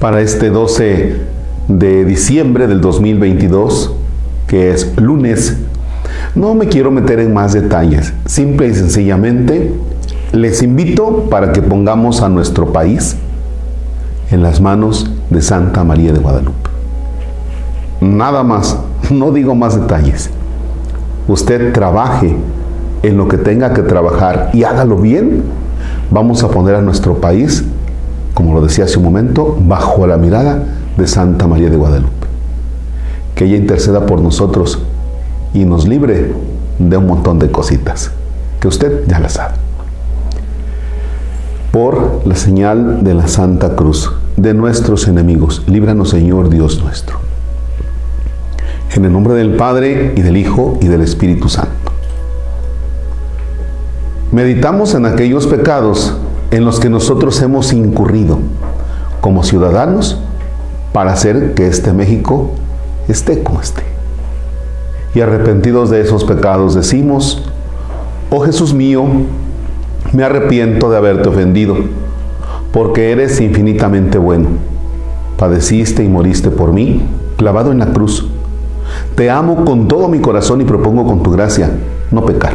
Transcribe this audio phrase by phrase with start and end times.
[0.00, 1.16] para este 12
[1.68, 3.94] de diciembre del 2022,
[4.48, 5.58] que es lunes.
[6.34, 9.72] No me quiero meter en más detalles, simple y sencillamente
[10.32, 13.16] les invito para que pongamos a nuestro país
[14.30, 16.70] en las manos de Santa María de Guadalupe.
[18.00, 18.78] Nada más,
[19.10, 20.30] no digo más detalles.
[21.28, 22.34] Usted trabaje
[23.02, 25.42] en lo que tenga que trabajar y hágalo bien.
[26.10, 27.64] Vamos a poner a nuestro país,
[28.40, 30.64] como lo decía hace un momento, bajo la mirada
[30.96, 32.26] de Santa María de Guadalupe.
[33.34, 34.78] Que ella interceda por nosotros
[35.52, 36.32] y nos libre
[36.78, 38.12] de un montón de cositas
[38.58, 39.56] que usted ya la sabe
[41.70, 45.62] por la señal de la Santa Cruz de nuestros enemigos.
[45.66, 47.18] Líbranos, Señor Dios nuestro.
[48.94, 51.92] En el nombre del Padre y del Hijo y del Espíritu Santo.
[54.32, 56.16] Meditamos en aquellos pecados
[56.50, 58.38] en los que nosotros hemos incurrido
[59.20, 60.20] como ciudadanos
[60.92, 62.50] para hacer que este México
[63.08, 63.82] esté como esté.
[65.14, 67.42] Y arrepentidos de esos pecados decimos,
[68.30, 69.04] oh Jesús mío,
[70.12, 71.76] me arrepiento de haberte ofendido,
[72.72, 74.48] porque eres infinitamente bueno.
[75.36, 77.02] Padeciste y moriste por mí,
[77.36, 78.28] clavado en la cruz.
[79.14, 81.70] Te amo con todo mi corazón y propongo con tu gracia
[82.10, 82.54] no pecar.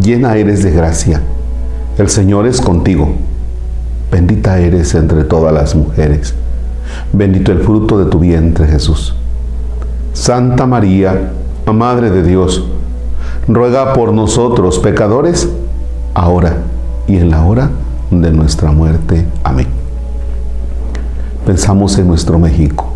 [0.00, 1.20] llena eres de gracia.
[1.98, 3.12] El Señor es contigo.
[4.10, 6.34] Bendita eres entre todas las mujeres.
[7.12, 9.14] Bendito el fruto de tu vientre Jesús.
[10.12, 11.32] Santa María,
[11.72, 12.64] Madre de Dios,
[13.48, 15.48] ruega por nosotros pecadores,
[16.14, 16.58] ahora
[17.08, 17.70] y en la hora
[18.10, 19.26] de nuestra muerte.
[19.42, 19.66] Amén.
[21.44, 22.92] Pensamos en nuestro México.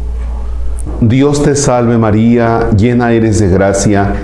[1.00, 4.14] Dios te salve María, llena eres de gracia,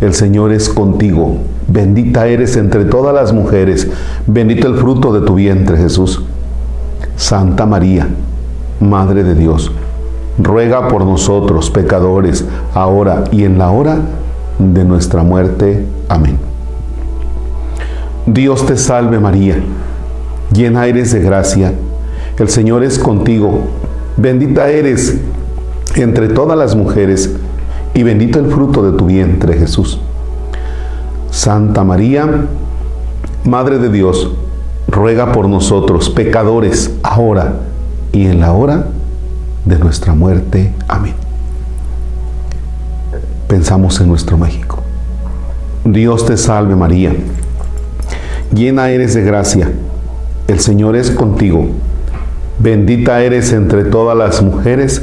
[0.00, 3.88] el Señor es contigo, bendita eres entre todas las mujeres,
[4.26, 6.22] bendito el fruto de tu vientre Jesús.
[7.16, 8.08] Santa María,
[8.78, 9.72] Madre de Dios,
[10.38, 13.98] ruega por nosotros pecadores, ahora y en la hora
[14.58, 15.86] de nuestra muerte.
[16.08, 16.38] Amén.
[18.26, 19.56] Dios te salve María,
[20.52, 21.72] llena eres de gracia,
[22.38, 23.60] el Señor es contigo,
[24.16, 25.16] bendita eres
[25.94, 27.30] entre todas las mujeres,
[27.96, 29.98] y bendito el fruto de tu vientre Jesús.
[31.30, 32.46] Santa María,
[33.44, 34.30] Madre de Dios,
[34.86, 37.54] ruega por nosotros, pecadores, ahora
[38.12, 38.86] y en la hora
[39.64, 40.72] de nuestra muerte.
[40.86, 41.14] Amén.
[43.48, 44.78] Pensamos en nuestro México.
[45.84, 47.12] Dios te salve María
[48.54, 49.70] llena eres de gracia,
[50.48, 51.66] el Señor es contigo,
[52.58, 55.02] bendita eres entre todas las mujeres,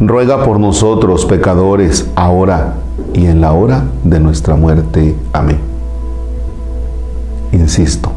[0.00, 2.74] ruega por nosotros pecadores, ahora
[3.12, 5.14] y en la hora de nuestra muerte.
[5.32, 5.58] Amén.
[7.52, 8.10] Insisto,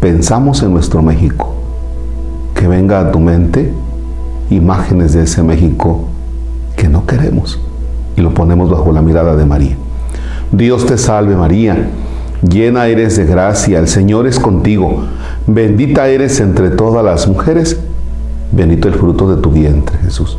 [0.00, 1.54] pensamos en nuestro México,
[2.54, 3.72] que venga a tu mente
[4.50, 6.04] imágenes de ese México
[6.76, 7.58] que no queremos
[8.16, 9.76] y lo ponemos bajo la mirada de María.
[10.52, 11.88] Dios te salve María
[12.42, 15.02] Llena eres de gracia, el Señor es contigo.
[15.48, 17.80] Bendita eres entre todas las mujeres.
[18.52, 20.38] Bendito el fruto de tu vientre, Jesús.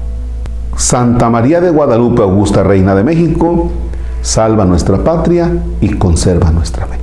[0.75, 3.69] Santa María de Guadalupe, Augusta Reina de México,
[4.21, 6.97] salva nuestra patria y conserva nuestra fe.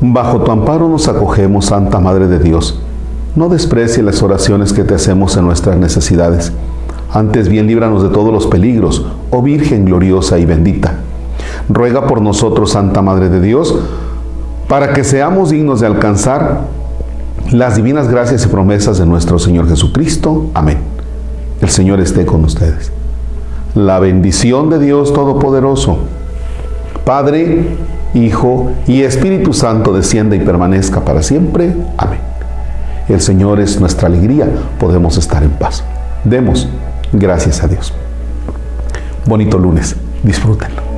[0.00, 2.82] Bajo tu amparo nos acogemos, Santa Madre de Dios
[3.34, 6.52] no desprecie las oraciones que te hacemos en nuestras necesidades.
[7.10, 10.96] Antes bien líbranos de todos los peligros, oh Virgen gloriosa y bendita.
[11.68, 13.78] Ruega por nosotros, Santa Madre de Dios,
[14.68, 16.66] para que seamos dignos de alcanzar
[17.50, 20.50] las divinas gracias y promesas de nuestro Señor Jesucristo.
[20.54, 20.78] Amén.
[21.60, 22.92] El Señor esté con ustedes.
[23.74, 25.98] La bendición de Dios Todopoderoso,
[27.04, 27.76] Padre,
[28.14, 31.74] Hijo y Espíritu Santo descienda y permanezca para siempre.
[31.96, 32.20] Amén.
[33.08, 34.48] El Señor es nuestra alegría,
[34.78, 35.82] podemos estar en paz.
[36.24, 36.68] Demos
[37.12, 37.92] gracias a Dios.
[39.26, 40.91] Bonito lunes, disfrútenlo.